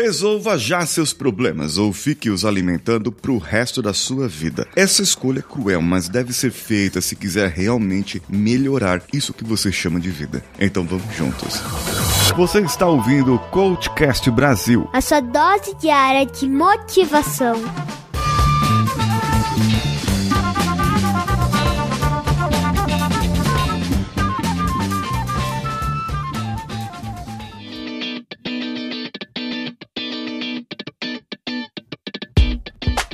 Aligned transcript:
Resolva 0.00 0.56
já 0.56 0.86
seus 0.86 1.12
problemas 1.12 1.76
ou 1.76 1.92
fique 1.92 2.30
os 2.30 2.44
alimentando 2.44 3.10
pro 3.10 3.36
resto 3.36 3.82
da 3.82 3.92
sua 3.92 4.28
vida. 4.28 4.64
Essa 4.76 5.02
escolha 5.02 5.40
é 5.40 5.42
cruel, 5.42 5.82
mas 5.82 6.08
deve 6.08 6.32
ser 6.32 6.52
feita 6.52 7.00
se 7.00 7.16
quiser 7.16 7.50
realmente 7.50 8.22
melhorar 8.28 9.02
isso 9.12 9.34
que 9.34 9.42
você 9.42 9.72
chama 9.72 9.98
de 9.98 10.08
vida. 10.08 10.40
Então 10.60 10.84
vamos 10.84 11.12
juntos. 11.16 11.60
Você 12.36 12.60
está 12.60 12.86
ouvindo 12.86 13.34
o 13.34 13.38
Coachcast 13.50 14.30
Brasil. 14.30 14.88
A 14.92 15.00
sua 15.00 15.18
dose 15.18 15.74
diária 15.80 16.24
de 16.24 16.48
motivação. 16.48 17.60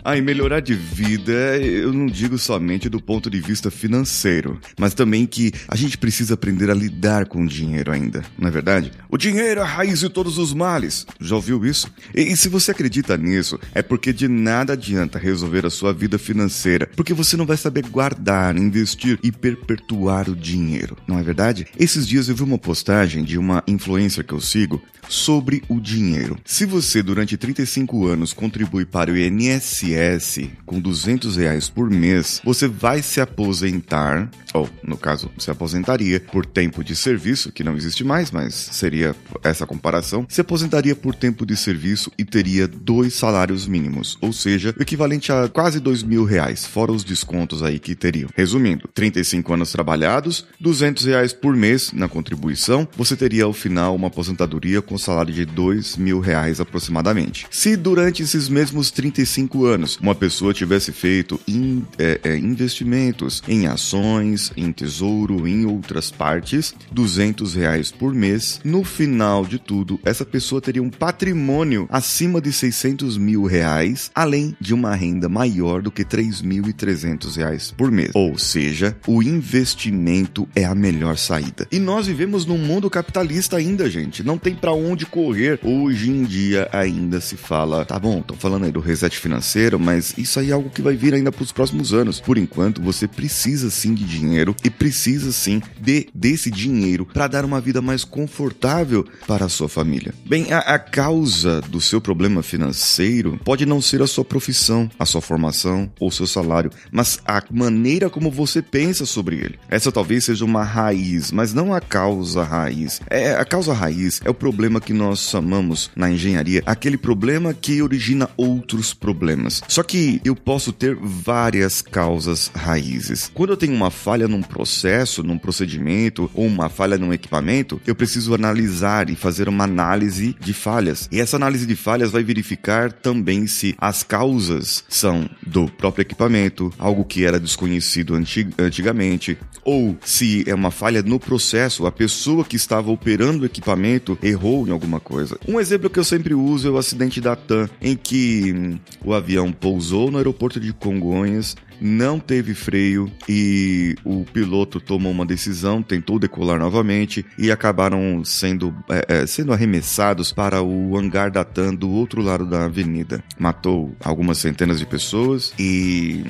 Ah, 0.06 0.18
e 0.18 0.20
melhorar 0.20 0.60
de 0.60 0.74
vida, 0.74 1.32
eu 1.56 1.90
não 1.90 2.04
digo 2.04 2.36
somente 2.36 2.90
do 2.90 3.00
ponto 3.00 3.30
de 3.30 3.40
vista 3.40 3.70
financeiro, 3.70 4.60
mas 4.78 4.92
também 4.92 5.24
que 5.24 5.50
a 5.66 5.74
gente 5.76 5.96
precisa 5.96 6.34
aprender 6.34 6.70
a 6.70 6.74
lidar 6.74 7.24
com 7.24 7.42
o 7.42 7.48
dinheiro 7.48 7.90
ainda, 7.90 8.22
não 8.38 8.46
é 8.46 8.50
verdade? 8.50 8.92
O 9.08 9.16
dinheiro 9.16 9.60
é 9.60 9.62
a 9.62 9.66
raiz 9.66 10.00
de 10.00 10.10
todos 10.10 10.36
os 10.36 10.52
males. 10.52 11.06
Já 11.18 11.36
ouviu 11.36 11.64
isso? 11.64 11.90
E, 12.14 12.20
e 12.20 12.36
se 12.36 12.50
você 12.50 12.72
acredita 12.72 13.16
nisso, 13.16 13.58
é 13.74 13.82
porque 13.82 14.12
de 14.12 14.28
nada 14.28 14.74
adianta 14.74 15.18
resolver 15.18 15.64
a 15.64 15.70
sua 15.70 15.94
vida 15.94 16.18
financeira, 16.18 16.86
porque 16.94 17.14
você 17.14 17.34
não 17.34 17.46
vai 17.46 17.56
saber 17.56 17.88
guardar, 17.88 18.58
investir 18.58 19.18
e 19.22 19.32
perpetuar 19.32 20.28
o 20.28 20.36
dinheiro, 20.36 20.98
não 21.08 21.18
é 21.18 21.22
verdade? 21.22 21.66
Esses 21.78 22.06
dias 22.06 22.28
eu 22.28 22.36
vi 22.36 22.42
uma 22.42 22.58
postagem 22.58 23.24
de 23.24 23.38
uma 23.38 23.64
influencer 23.66 24.22
que 24.22 24.34
eu 24.34 24.40
sigo 24.42 24.82
sobre 25.08 25.62
o 25.68 25.80
dinheiro. 25.80 26.38
Se 26.44 26.64
você 26.64 27.02
durante 27.02 27.36
35 27.36 28.06
anos 28.06 28.32
contribui 28.32 28.84
para 28.84 29.10
o 29.10 29.16
INSS 29.16 30.48
com 30.64 30.80
200 30.80 31.36
reais 31.36 31.68
por 31.68 31.90
mês, 31.90 32.40
você 32.44 32.68
vai 32.68 33.02
se 33.02 33.20
aposentar, 33.20 34.30
ou 34.52 34.68
no 34.82 34.96
caso, 34.96 35.30
se 35.38 35.50
aposentaria 35.50 36.20
por 36.20 36.46
tempo 36.46 36.82
de 36.82 36.94
serviço, 36.94 37.52
que 37.52 37.64
não 37.64 37.76
existe 37.76 38.04
mais, 38.04 38.30
mas 38.30 38.54
seria 38.54 39.14
essa 39.42 39.66
comparação, 39.66 40.26
se 40.28 40.40
aposentaria 40.40 40.94
por 40.94 41.14
tempo 41.14 41.44
de 41.46 41.56
serviço 41.56 42.10
e 42.18 42.24
teria 42.24 42.66
dois 42.66 43.14
salários 43.14 43.66
mínimos, 43.66 44.16
ou 44.20 44.32
seja, 44.32 44.74
o 44.78 44.82
equivalente 44.82 45.32
a 45.32 45.48
quase 45.48 45.80
2 45.80 46.02
mil 46.02 46.24
reais, 46.24 46.64
fora 46.64 46.92
os 46.92 47.04
descontos 47.04 47.62
aí 47.62 47.78
que 47.78 47.94
teriam. 47.94 48.30
Resumindo, 48.34 48.88
35 48.92 49.54
anos 49.54 49.72
trabalhados, 49.72 50.46
200 50.60 51.04
reais 51.04 51.32
por 51.32 51.56
mês 51.56 51.92
na 51.92 52.08
contribuição, 52.08 52.88
você 52.96 53.16
teria 53.16 53.44
ao 53.44 53.52
final 53.52 53.94
uma 53.94 54.08
aposentadoria 54.08 54.82
com 54.82 54.93
salário 54.98 55.32
de 55.32 55.44
2 55.44 55.96
mil 55.96 56.20
reais 56.20 56.60
aproximadamente. 56.60 57.46
Se 57.50 57.76
durante 57.76 58.22
esses 58.22 58.48
mesmos 58.48 58.90
35 58.90 59.64
anos 59.64 59.98
uma 60.00 60.14
pessoa 60.14 60.54
tivesse 60.54 60.92
feito 60.92 61.40
in, 61.46 61.84
é, 61.98 62.20
é, 62.24 62.36
investimentos 62.36 63.42
em 63.48 63.66
ações, 63.66 64.52
em 64.56 64.72
tesouro, 64.72 65.46
em 65.46 65.64
outras 65.64 66.10
partes, 66.10 66.74
200 66.90 67.54
reais 67.54 67.90
por 67.90 68.14
mês, 68.14 68.60
no 68.64 68.84
final 68.84 69.44
de 69.44 69.58
tudo, 69.58 69.98
essa 70.04 70.24
pessoa 70.24 70.60
teria 70.60 70.82
um 70.82 70.90
patrimônio 70.90 71.86
acima 71.90 72.40
de 72.40 72.52
600 72.52 73.18
mil 73.18 73.44
reais, 73.44 74.10
além 74.14 74.56
de 74.60 74.72
uma 74.72 74.94
renda 74.94 75.28
maior 75.28 75.82
do 75.82 75.90
que 75.90 76.04
3.300 76.04 77.36
reais 77.36 77.70
por 77.76 77.90
mês. 77.90 78.10
Ou 78.14 78.38
seja, 78.38 78.96
o 79.06 79.22
investimento 79.22 80.48
é 80.54 80.64
a 80.64 80.74
melhor 80.74 81.16
saída. 81.16 81.66
E 81.70 81.78
nós 81.78 82.06
vivemos 82.06 82.46
num 82.46 82.58
mundo 82.58 82.90
capitalista 82.90 83.56
ainda, 83.56 83.88
gente. 83.90 84.22
Não 84.22 84.38
tem 84.38 84.54
para 84.54 84.72
onde 84.72 84.83
correr. 85.06 85.58
Hoje 85.62 86.10
em 86.10 86.24
dia 86.24 86.68
ainda 86.72 87.20
se 87.20 87.36
fala, 87.36 87.84
tá 87.84 87.98
bom, 87.98 88.20
tô 88.20 88.34
falando 88.34 88.64
aí 88.64 88.72
do 88.72 88.80
reset 88.80 89.16
financeiro, 89.18 89.78
mas 89.78 90.14
isso 90.18 90.38
aí 90.38 90.50
é 90.50 90.52
algo 90.52 90.68
que 90.68 90.82
vai 90.82 90.94
vir 90.94 91.14
ainda 91.14 91.32
para 91.32 91.42
os 91.42 91.52
próximos 91.52 91.94
anos. 91.94 92.20
Por 92.20 92.36
enquanto, 92.36 92.82
você 92.82 93.08
precisa 93.08 93.70
sim 93.70 93.94
de 93.94 94.04
dinheiro 94.04 94.54
e 94.62 94.68
precisa 94.68 95.32
sim 95.32 95.62
de 95.80 96.08
desse 96.14 96.50
dinheiro 96.50 97.06
para 97.06 97.26
dar 97.26 97.44
uma 97.44 97.60
vida 97.60 97.80
mais 97.80 98.04
confortável 98.04 99.06
para 99.26 99.46
a 99.46 99.48
sua 99.48 99.68
família. 99.68 100.12
Bem, 100.26 100.52
a, 100.52 100.58
a 100.58 100.78
causa 100.78 101.60
do 101.62 101.80
seu 101.80 102.00
problema 102.00 102.42
financeiro 102.42 103.40
pode 103.44 103.64
não 103.64 103.80
ser 103.80 104.02
a 104.02 104.06
sua 104.06 104.24
profissão, 104.24 104.90
a 104.98 105.06
sua 105.06 105.20
formação 105.20 105.90
ou 105.98 106.10
seu 106.10 106.26
salário, 106.26 106.70
mas 106.90 107.18
a 107.24 107.42
maneira 107.50 108.10
como 108.10 108.30
você 108.30 108.60
pensa 108.60 109.06
sobre 109.06 109.36
ele. 109.36 109.58
Essa 109.68 109.92
talvez 109.92 110.24
seja 110.24 110.44
uma 110.44 110.62
raiz, 110.62 111.30
mas 111.30 111.54
não 111.54 111.72
a 111.72 111.80
causa 111.80 112.42
raiz. 112.42 113.00
É 113.08 113.34
a 113.34 113.44
causa 113.44 113.72
raiz 113.72 114.20
é 114.24 114.30
o 114.30 114.34
problema 114.34 114.73
que 114.80 114.92
nós 114.92 115.20
chamamos 115.30 115.90
na 115.94 116.10
engenharia 116.10 116.62
aquele 116.66 116.96
problema 116.96 117.54
que 117.54 117.82
origina 117.82 118.28
outros 118.36 118.94
problemas. 118.94 119.62
Só 119.68 119.82
que 119.82 120.20
eu 120.24 120.34
posso 120.34 120.72
ter 120.72 120.96
várias 121.00 121.82
causas 121.82 122.50
raízes. 122.54 123.30
Quando 123.34 123.50
eu 123.50 123.56
tenho 123.56 123.74
uma 123.74 123.90
falha 123.90 124.28
num 124.28 124.42
processo, 124.42 125.22
num 125.22 125.38
procedimento 125.38 126.30
ou 126.34 126.46
uma 126.46 126.68
falha 126.68 126.98
num 126.98 127.12
equipamento, 127.12 127.80
eu 127.86 127.94
preciso 127.94 128.34
analisar 128.34 129.10
e 129.10 129.16
fazer 129.16 129.48
uma 129.48 129.64
análise 129.64 130.36
de 130.40 130.52
falhas. 130.52 131.08
E 131.10 131.20
essa 131.20 131.36
análise 131.36 131.66
de 131.66 131.76
falhas 131.76 132.10
vai 132.10 132.22
verificar 132.22 132.92
também 132.92 133.46
se 133.46 133.74
as 133.78 134.02
causas 134.02 134.84
são 134.88 135.28
do 135.46 135.66
próprio 135.68 136.02
equipamento, 136.02 136.72
algo 136.78 137.04
que 137.04 137.24
era 137.24 137.40
desconhecido 137.40 138.14
antig 138.14 138.48
antigamente, 138.58 139.38
ou 139.64 139.96
se 140.04 140.44
é 140.46 140.54
uma 140.54 140.70
falha 140.70 141.02
no 141.02 141.18
processo, 141.18 141.86
a 141.86 141.92
pessoa 141.92 142.44
que 142.44 142.56
estava 142.56 142.90
operando 142.90 143.42
o 143.42 143.46
equipamento 143.46 144.18
errou 144.22 144.63
em 144.68 144.72
alguma 144.72 145.00
coisa. 145.00 145.38
Um 145.46 145.60
exemplo 145.60 145.90
que 145.90 145.98
eu 145.98 146.04
sempre 146.04 146.34
uso 146.34 146.68
é 146.68 146.70
o 146.70 146.78
acidente 146.78 147.20
da 147.20 147.36
TAM, 147.36 147.68
em 147.80 147.96
que 147.96 148.52
hum, 148.52 148.78
o 149.04 149.12
avião 149.12 149.52
pousou 149.52 150.10
no 150.10 150.18
aeroporto 150.18 150.60
de 150.60 150.72
Congonhas 150.72 151.56
não 151.80 152.18
teve 152.18 152.54
freio 152.54 153.10
e 153.28 153.96
o 154.04 154.24
piloto 154.24 154.80
tomou 154.80 155.12
uma 155.12 155.26
decisão, 155.26 155.82
tentou 155.82 156.18
decolar 156.18 156.58
novamente 156.58 157.24
e 157.38 157.50
acabaram 157.50 158.24
sendo, 158.24 158.74
é, 158.88 159.22
é, 159.22 159.26
sendo 159.26 159.52
arremessados 159.52 160.32
para 160.32 160.62
o 160.62 160.96
hangar 160.96 161.30
da 161.30 161.44
TAM 161.44 161.74
do 161.74 161.90
outro 161.90 162.22
lado 162.22 162.46
da 162.46 162.64
avenida. 162.64 163.22
Matou 163.38 163.94
algumas 164.02 164.38
centenas 164.38 164.78
de 164.78 164.86
pessoas 164.86 165.52
e 165.58 166.24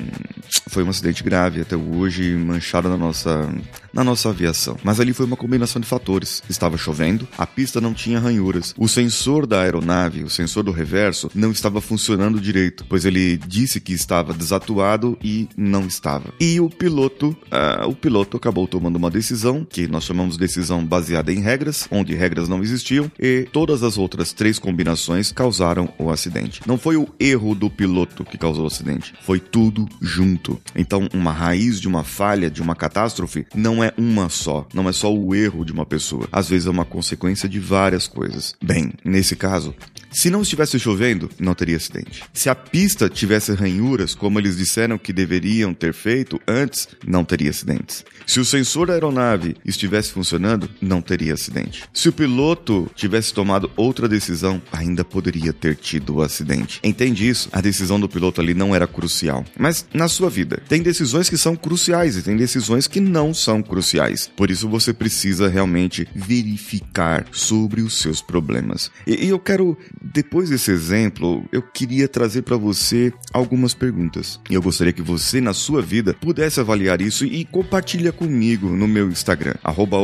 foi 0.69 0.83
um 0.83 0.89
acidente 0.89 1.23
grave 1.23 1.61
até 1.61 1.75
hoje, 1.75 2.35
manchado 2.35 2.89
na 2.89 2.97
nossa, 2.97 3.49
na 3.93 4.03
nossa 4.03 4.29
aviação. 4.29 4.77
Mas 4.83 4.99
ali 4.99 5.13
foi 5.13 5.25
uma 5.25 5.37
combinação 5.37 5.79
de 5.79 5.87
fatores. 5.87 6.43
Estava 6.49 6.77
chovendo, 6.77 7.27
a 7.37 7.45
pista 7.45 7.79
não 7.79 7.93
tinha 7.93 8.19
ranhuras, 8.19 8.73
o 8.77 8.87
sensor 8.87 9.45
da 9.45 9.61
aeronave, 9.61 10.23
o 10.23 10.29
sensor 10.29 10.63
do 10.63 10.71
reverso, 10.71 11.29
não 11.33 11.51
estava 11.51 11.81
funcionando 11.81 12.39
direito, 12.39 12.85
pois 12.87 13.05
ele 13.05 13.37
disse 13.37 13.79
que 13.79 13.93
estava 13.93 14.33
desatuado 14.33 15.17
e 15.21 15.34
não 15.57 15.85
estava. 15.85 16.33
E 16.39 16.59
o 16.59 16.69
piloto, 16.69 17.29
uh, 17.29 17.87
o 17.87 17.95
piloto 17.95 18.37
acabou 18.37 18.67
tomando 18.67 18.95
uma 18.95 19.11
decisão 19.11 19.65
que 19.67 19.87
nós 19.87 20.03
chamamos 20.03 20.35
de 20.35 20.39
decisão 20.39 20.85
baseada 20.85 21.31
em 21.31 21.39
regras, 21.39 21.87
onde 21.91 22.15
regras 22.15 22.47
não 22.47 22.61
existiam 22.63 23.11
e 23.19 23.47
todas 23.51 23.83
as 23.83 23.97
outras 23.97 24.33
três 24.33 24.59
combinações 24.59 25.31
causaram 25.31 25.89
o 25.97 26.09
acidente. 26.09 26.61
Não 26.65 26.77
foi 26.77 26.97
o 26.97 27.07
erro 27.19 27.55
do 27.55 27.69
piloto 27.69 28.23
que 28.23 28.37
causou 28.37 28.63
o 28.63 28.67
acidente, 28.67 29.13
foi 29.21 29.39
tudo 29.39 29.87
junto. 30.01 30.59
Então, 30.75 31.07
uma 31.13 31.31
raiz 31.31 31.79
de 31.79 31.87
uma 31.87 32.03
falha, 32.03 32.49
de 32.49 32.61
uma 32.61 32.75
catástrofe, 32.75 33.45
não 33.55 33.83
é 33.83 33.93
uma 33.97 34.29
só, 34.29 34.67
não 34.73 34.87
é 34.87 34.91
só 34.91 35.13
o 35.13 35.33
erro 35.33 35.65
de 35.65 35.71
uma 35.71 35.85
pessoa. 35.85 36.27
Às 36.31 36.49
vezes 36.49 36.67
é 36.67 36.71
uma 36.71 36.85
consequência 36.85 37.47
de 37.49 37.59
várias 37.59 38.07
coisas. 38.07 38.55
Bem, 38.63 38.93
nesse 39.03 39.35
caso, 39.35 39.73
se 40.11 40.29
não 40.29 40.41
estivesse 40.41 40.79
chovendo, 40.79 41.29
não 41.39 41.53
teria 41.53 41.75
acidente. 41.75 42.23
Se 42.33 42.49
a 42.49 42.55
pista 42.55 43.09
tivesse 43.09 43.53
ranhuras, 43.53 44.15
como 44.15 44.39
eles 44.39 44.57
disseram 44.57 44.97
que 44.97 45.11
deveriam 45.25 45.73
ter 45.73 45.93
feito 45.93 46.39
antes, 46.47 46.87
não 47.05 47.25
teria 47.25 47.49
acidentes. 47.49 48.05
Se 48.27 48.39
o 48.39 48.45
sensor 48.45 48.87
da 48.87 48.93
aeronave 48.93 49.55
estivesse 49.65 50.11
funcionando, 50.11 50.69
não 50.79 51.01
teria 51.01 51.33
acidente. 51.33 51.83
Se 51.93 52.09
o 52.09 52.13
piloto 52.13 52.89
tivesse 52.95 53.33
tomado 53.33 53.71
outra 53.75 54.07
decisão, 54.07 54.61
ainda 54.71 55.03
poderia 55.03 55.51
ter 55.51 55.75
tido 55.75 56.15
o 56.15 56.21
acidente. 56.21 56.79
Entende 56.83 57.27
isso? 57.27 57.49
A 57.51 57.61
decisão 57.61 57.99
do 57.99 58.07
piloto 58.07 58.39
ali 58.39 58.53
não 58.53 58.75
era 58.75 58.87
crucial. 58.87 59.43
Mas 59.57 59.85
na 59.93 60.07
sua 60.07 60.29
vida, 60.29 60.61
tem 60.67 60.81
decisões 60.81 61.29
que 61.29 61.37
são 61.37 61.55
cruciais 61.55 62.17
e 62.17 62.21
tem 62.21 62.37
decisões 62.37 62.87
que 62.87 62.99
não 62.99 63.33
são 63.33 63.61
cruciais. 63.61 64.29
Por 64.35 64.51
isso 64.51 64.69
você 64.69 64.93
precisa 64.93 65.47
realmente 65.47 66.07
verificar 66.15 67.25
sobre 67.31 67.81
os 67.81 67.97
seus 67.99 68.21
problemas. 68.21 68.91
E, 69.07 69.25
e 69.25 69.29
eu 69.29 69.39
quero 69.39 69.77
depois 70.01 70.49
desse 70.49 70.71
exemplo, 70.71 71.43
eu 71.51 71.61
queria 71.61 72.07
trazer 72.07 72.43
para 72.43 72.57
você 72.57 73.13
algumas 73.33 73.73
perguntas. 73.73 74.39
E 74.49 74.53
eu 74.53 74.61
gostaria 74.61 74.93
que 74.93 75.01
você 75.01 75.14
você 75.17 75.39
na 75.39 75.53
sua 75.53 75.81
vida 75.81 76.13
pudesse 76.13 76.59
avaliar 76.59 77.01
isso 77.01 77.25
e 77.25 77.45
compartilha 77.45 78.11
comigo 78.11 78.67
no 78.67 78.85
meu 78.85 79.07
Instagram, 79.07 79.53
arroba 79.63 79.95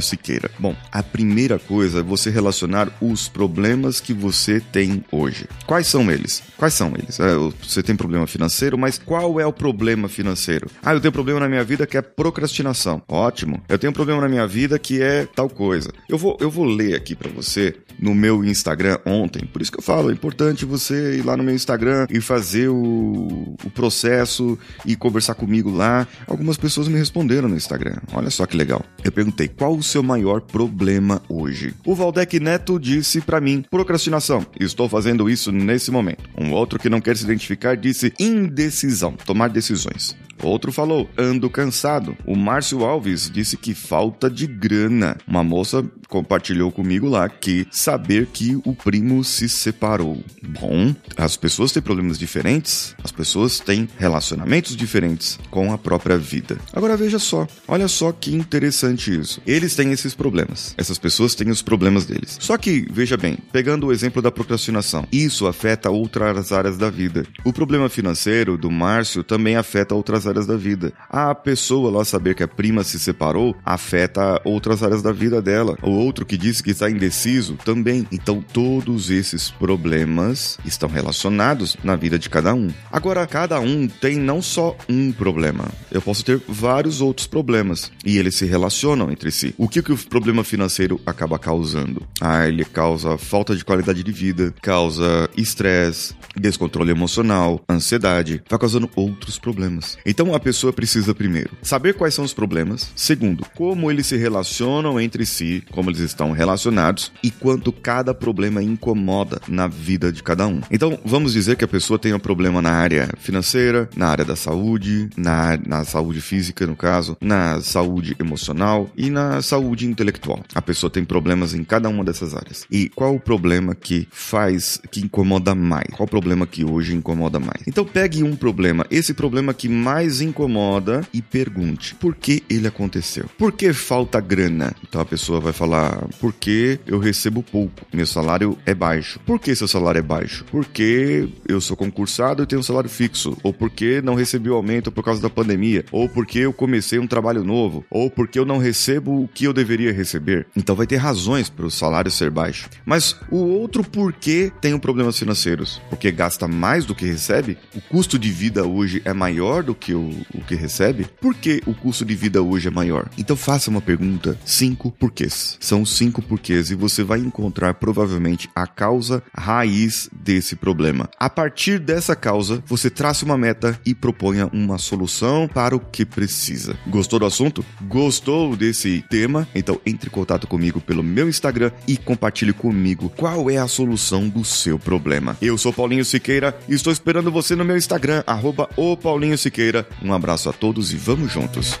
Siqueira. 0.00 0.50
Bom, 0.58 0.74
a 0.90 1.02
primeira 1.02 1.58
coisa 1.58 2.00
é 2.00 2.02
você 2.02 2.30
relacionar 2.30 2.90
os 3.00 3.28
problemas 3.28 4.00
que 4.00 4.14
você 4.14 4.60
tem 4.60 5.04
hoje. 5.12 5.46
Quais 5.66 5.86
são 5.86 6.10
eles? 6.10 6.42
Quais 6.56 6.72
são 6.72 6.94
eles? 6.96 7.20
É, 7.20 7.34
você 7.62 7.82
tem 7.82 7.94
problema 7.94 8.26
financeiro, 8.26 8.78
mas 8.78 8.96
qual 8.96 9.38
é 9.38 9.46
o 9.46 9.52
problema 9.52 10.08
financeiro? 10.08 10.70
Ah, 10.82 10.94
eu 10.94 11.00
tenho 11.00 11.12
problema 11.12 11.40
na 11.40 11.48
minha 11.48 11.62
vida 11.62 11.86
que 11.86 11.98
é 11.98 12.02
procrastinação. 12.02 13.02
Ótimo. 13.06 13.62
Eu 13.68 13.78
tenho 13.78 13.92
problema 13.92 14.22
na 14.22 14.28
minha 14.28 14.46
vida 14.46 14.78
que 14.78 15.02
é 15.02 15.26
tal 15.26 15.50
coisa. 15.50 15.92
Eu 16.08 16.16
vou, 16.16 16.38
eu 16.40 16.50
vou 16.50 16.64
ler 16.64 16.94
aqui 16.94 17.14
para 17.14 17.30
você 17.30 17.74
no 17.98 18.14
meu 18.14 18.44
Instagram 18.44 18.98
ontem. 19.04 19.46
Por 19.46 19.60
isso 19.60 19.70
que 19.70 19.78
eu 19.78 19.82
falo, 19.82 20.10
é 20.10 20.12
importante 20.12 20.64
você 20.64 21.18
ir 21.18 21.22
lá 21.22 21.36
no 21.36 21.44
meu 21.44 21.54
Instagram 21.54 22.06
e 22.10 22.20
fazer 22.20 22.68
o, 22.68 23.56
o 23.64 23.70
processo 23.74 24.53
e 24.84 24.96
conversar 24.96 25.34
comigo 25.34 25.70
lá. 25.70 26.06
Algumas 26.26 26.56
pessoas 26.56 26.88
me 26.88 26.98
responderam 26.98 27.48
no 27.48 27.56
Instagram. 27.56 27.96
Olha 28.12 28.30
só 28.30 28.46
que 28.46 28.56
legal. 28.56 28.84
Eu 29.02 29.12
perguntei 29.12 29.48
qual 29.48 29.74
o 29.74 29.82
seu 29.82 30.02
maior 30.02 30.40
problema 30.40 31.22
hoje. 31.28 31.74
O 31.84 31.94
Valdec 31.94 32.38
Neto 32.40 32.78
disse 32.78 33.20
para 33.20 33.40
mim 33.40 33.64
procrastinação. 33.70 34.46
Estou 34.58 34.88
fazendo 34.88 35.28
isso 35.28 35.52
nesse 35.52 35.90
momento. 35.90 36.28
Um 36.38 36.52
outro 36.52 36.78
que 36.78 36.90
não 36.90 37.00
quer 37.00 37.16
se 37.16 37.24
identificar 37.24 37.76
disse 37.76 38.12
indecisão, 38.18 39.12
tomar 39.12 39.48
decisões. 39.48 40.16
Outro 40.42 40.72
falou, 40.72 41.08
ando 41.16 41.48
cansado. 41.48 42.16
O 42.26 42.36
Márcio 42.36 42.84
Alves 42.84 43.30
disse 43.30 43.56
que 43.56 43.74
falta 43.74 44.28
de 44.28 44.46
grana. 44.46 45.16
Uma 45.26 45.44
moça 45.44 45.84
compartilhou 46.08 46.70
comigo 46.70 47.08
lá 47.08 47.28
que 47.28 47.66
saber 47.70 48.26
que 48.26 48.60
o 48.64 48.74
primo 48.74 49.22
se 49.24 49.48
separou. 49.48 50.22
Bom, 50.42 50.94
as 51.16 51.36
pessoas 51.36 51.72
têm 51.72 51.82
problemas 51.82 52.18
diferentes, 52.18 52.94
as 53.02 53.12
pessoas 53.12 53.60
têm 53.60 53.88
relacionamentos 53.98 54.76
diferentes 54.76 55.38
com 55.50 55.72
a 55.72 55.78
própria 55.78 56.16
vida. 56.16 56.58
Agora 56.72 56.96
veja 56.96 57.18
só, 57.18 57.46
olha 57.66 57.88
só 57.88 58.12
que 58.12 58.34
interessante 58.34 59.18
isso. 59.18 59.40
Eles 59.46 59.74
têm 59.74 59.92
esses 59.92 60.14
problemas, 60.14 60.74
essas 60.76 60.98
pessoas 60.98 61.34
têm 61.34 61.50
os 61.50 61.62
problemas 61.62 62.04
deles. 62.04 62.36
Só 62.40 62.56
que, 62.56 62.86
veja 62.90 63.16
bem, 63.16 63.38
pegando 63.52 63.86
o 63.86 63.92
exemplo 63.92 64.20
da 64.20 64.30
procrastinação, 64.30 65.06
isso 65.12 65.46
afeta 65.46 65.90
outras 65.90 66.52
áreas 66.52 66.76
da 66.76 66.90
vida. 66.90 67.24
O 67.44 67.52
problema 67.52 67.88
financeiro 67.88 68.56
do 68.56 68.70
Márcio 68.70 69.22
também 69.22 69.56
afeta 69.56 69.94
outras 69.94 70.26
áreas 70.26 70.46
da 70.46 70.56
vida. 70.56 70.92
A 71.08 71.34
pessoa 71.34 71.90
lá 71.90 72.04
saber 72.04 72.34
que 72.34 72.42
a 72.42 72.48
prima 72.48 72.84
se 72.84 72.98
separou 72.98 73.56
afeta 73.64 74.40
outras 74.44 74.82
áreas 74.82 75.02
da 75.02 75.12
vida 75.12 75.40
dela. 75.40 75.76
Outro 75.94 76.26
que 76.26 76.36
disse 76.36 76.62
que 76.62 76.70
está 76.70 76.90
indeciso 76.90 77.56
também. 77.64 78.06
Então 78.10 78.42
todos 78.52 79.10
esses 79.10 79.50
problemas 79.50 80.58
estão 80.64 80.88
relacionados 80.88 81.76
na 81.82 81.96
vida 81.96 82.18
de 82.18 82.28
cada 82.28 82.54
um. 82.54 82.68
Agora, 82.90 83.26
cada 83.26 83.60
um 83.60 83.88
tem 83.88 84.16
não 84.16 84.42
só 84.42 84.76
um 84.88 85.12
problema. 85.12 85.68
Eu 85.90 86.02
posso 86.02 86.24
ter 86.24 86.40
vários 86.48 87.00
outros 87.00 87.26
problemas 87.26 87.90
e 88.04 88.18
eles 88.18 88.36
se 88.36 88.44
relacionam 88.44 89.10
entre 89.10 89.30
si. 89.30 89.54
O 89.56 89.68
que, 89.68 89.82
que 89.82 89.92
o 89.92 89.96
problema 89.96 90.44
financeiro 90.44 91.00
acaba 91.06 91.38
causando? 91.38 92.02
Ah, 92.20 92.46
ele 92.46 92.64
causa 92.64 93.16
falta 93.18 93.54
de 93.56 93.64
qualidade 93.64 94.02
de 94.02 94.12
vida, 94.12 94.54
causa 94.60 95.28
estresse, 95.36 96.14
descontrole 96.36 96.90
emocional, 96.90 97.60
ansiedade, 97.68 98.42
vai 98.48 98.58
causando 98.58 98.90
outros 98.94 99.38
problemas. 99.38 99.96
Então 100.04 100.34
a 100.34 100.40
pessoa 100.40 100.72
precisa 100.72 101.14
primeiro 101.14 101.50
saber 101.62 101.94
quais 101.94 102.14
são 102.14 102.24
os 102.24 102.34
problemas, 102.34 102.90
segundo, 102.94 103.46
como 103.54 103.90
eles 103.90 104.06
se 104.06 104.16
relacionam 104.16 105.00
entre 105.00 105.24
si, 105.26 105.62
como 105.70 105.83
eles 105.90 106.00
estão 106.00 106.32
relacionados 106.32 107.12
e 107.22 107.30
quanto 107.30 107.72
cada 107.72 108.14
problema 108.14 108.62
incomoda 108.62 109.40
na 109.48 109.66
vida 109.66 110.12
de 110.12 110.22
cada 110.22 110.46
um. 110.46 110.60
Então 110.70 110.98
vamos 111.04 111.32
dizer 111.32 111.56
que 111.56 111.64
a 111.64 111.68
pessoa 111.68 111.98
tem 111.98 112.12
um 112.12 112.18
problema 112.18 112.60
na 112.60 112.72
área 112.72 113.08
financeira, 113.18 113.88
na 113.96 114.08
área 114.08 114.24
da 114.24 114.36
saúde, 114.36 115.08
na, 115.16 115.58
na 115.66 115.84
saúde 115.84 116.20
física, 116.20 116.66
no 116.66 116.76
caso, 116.76 117.16
na 117.20 117.60
saúde 117.60 118.16
emocional 118.18 118.90
e 118.96 119.10
na 119.10 119.42
saúde 119.42 119.86
intelectual. 119.86 120.42
A 120.54 120.62
pessoa 120.62 120.90
tem 120.90 121.04
problemas 121.04 121.54
em 121.54 121.64
cada 121.64 121.88
uma 121.88 122.04
dessas 122.04 122.34
áreas. 122.34 122.66
E 122.70 122.88
qual 122.88 123.14
o 123.14 123.20
problema 123.20 123.74
que 123.74 124.08
faz, 124.10 124.80
que 124.90 125.00
incomoda 125.00 125.54
mais? 125.54 125.88
Qual 125.92 126.06
o 126.06 126.10
problema 126.10 126.46
que 126.46 126.64
hoje 126.64 126.94
incomoda 126.94 127.38
mais? 127.38 127.62
Então 127.66 127.84
pegue 127.84 128.22
um 128.22 128.36
problema, 128.36 128.86
esse 128.90 129.14
problema 129.14 129.52
que 129.52 129.68
mais 129.68 130.20
incomoda 130.20 131.06
e 131.12 131.20
pergunte 131.20 131.94
por 131.94 132.14
que 132.14 132.42
ele 132.48 132.66
aconteceu. 132.66 133.26
Por 133.38 133.52
que 133.52 133.72
falta 133.72 134.20
grana? 134.20 134.74
Então 134.86 135.00
a 135.00 135.04
pessoa 135.04 135.40
vai 135.40 135.52
falar, 135.52 135.73
porque 136.20 136.78
eu 136.86 136.98
recebo 136.98 137.42
pouco, 137.42 137.86
meu 137.92 138.06
salário 138.06 138.58
é 138.66 138.74
baixo. 138.74 139.20
Por 139.26 139.38
que 139.38 139.54
seu 139.54 139.68
salário 139.68 139.98
é 139.98 140.02
baixo? 140.02 140.44
Porque 140.50 141.28
eu 141.48 141.60
sou 141.60 141.76
concursado 141.76 142.42
e 142.42 142.46
tenho 142.46 142.60
um 142.60 142.64
salário 142.64 142.90
fixo, 142.90 143.36
ou 143.42 143.52
porque 143.52 144.00
não 144.02 144.14
recebi 144.14 144.50
o 144.50 144.54
aumento 144.54 144.90
por 144.90 145.04
causa 145.04 145.20
da 145.20 145.30
pandemia, 145.30 145.84
ou 145.90 146.08
porque 146.08 146.40
eu 146.40 146.52
comecei 146.52 146.98
um 146.98 147.06
trabalho 147.06 147.44
novo, 147.44 147.84
ou 147.90 148.10
porque 148.10 148.38
eu 148.38 148.44
não 148.44 148.58
recebo 148.58 149.22
o 149.22 149.28
que 149.28 149.44
eu 149.44 149.52
deveria 149.52 149.92
receber. 149.92 150.46
Então 150.56 150.76
vai 150.76 150.86
ter 150.86 150.96
razões 150.96 151.48
para 151.48 151.66
o 151.66 151.70
salário 151.70 152.10
ser 152.10 152.30
baixo. 152.30 152.68
Mas 152.84 153.16
o 153.30 153.36
outro 153.36 153.82
porquê 153.84 154.52
tem 154.60 154.78
problemas 154.78 155.18
financeiros, 155.18 155.80
porque 155.88 156.10
gasta 156.10 156.48
mais 156.48 156.84
do 156.84 156.94
que 156.94 157.06
recebe, 157.06 157.58
o 157.74 157.80
custo 157.80 158.18
de 158.18 158.30
vida 158.30 158.66
hoje 158.66 159.02
é 159.04 159.12
maior 159.12 159.62
do 159.62 159.74
que 159.74 159.94
o, 159.94 160.10
o 160.34 160.44
que 160.46 160.54
recebe. 160.54 161.06
Por 161.20 161.34
que 161.34 161.62
o 161.66 161.74
custo 161.74 162.04
de 162.04 162.14
vida 162.14 162.42
hoje 162.42 162.68
é 162.68 162.70
maior? 162.70 163.08
Então 163.16 163.36
faça 163.36 163.70
uma 163.70 163.80
pergunta, 163.80 164.38
cinco 164.44 164.90
porquês. 164.90 165.56
São 165.64 165.82
cinco 165.82 166.20
porquês 166.20 166.70
e 166.70 166.74
você 166.74 167.02
vai 167.02 167.20
encontrar 167.20 167.72
provavelmente 167.72 168.50
a 168.54 168.66
causa 168.66 169.22
raiz 169.34 170.10
desse 170.12 170.54
problema. 170.56 171.08
A 171.18 171.30
partir 171.30 171.78
dessa 171.78 172.14
causa, 172.14 172.62
você 172.66 172.90
traça 172.90 173.24
uma 173.24 173.38
meta 173.38 173.80
e 173.82 173.94
proponha 173.94 174.46
uma 174.52 174.76
solução 174.76 175.48
para 175.48 175.74
o 175.74 175.80
que 175.80 176.04
precisa. 176.04 176.78
Gostou 176.86 177.18
do 177.18 177.24
assunto? 177.24 177.64
Gostou 177.80 178.54
desse 178.54 179.02
tema? 179.08 179.48
Então 179.54 179.80
entre 179.86 180.10
em 180.10 180.12
contato 180.12 180.46
comigo 180.46 180.82
pelo 180.82 181.02
meu 181.02 181.30
Instagram 181.30 181.72
e 181.88 181.96
compartilhe 181.96 182.52
comigo 182.52 183.08
qual 183.16 183.48
é 183.48 183.56
a 183.56 183.66
solução 183.66 184.28
do 184.28 184.44
seu 184.44 184.78
problema. 184.78 185.34
Eu 185.40 185.56
sou 185.56 185.72
Paulinho 185.72 186.04
Siqueira 186.04 186.54
e 186.68 186.74
estou 186.74 186.92
esperando 186.92 187.32
você 187.32 187.56
no 187.56 187.64
meu 187.64 187.78
Instagram, 187.78 188.22
arroba 188.26 188.68
o 188.76 188.98
Paulinho 188.98 189.38
Siqueira. 189.38 189.88
Um 190.02 190.12
abraço 190.12 190.50
a 190.50 190.52
todos 190.52 190.92
e 190.92 190.96
vamos 190.96 191.32
juntos. 191.32 191.80